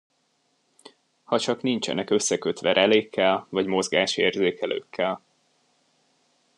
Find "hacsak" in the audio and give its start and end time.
1.23-1.61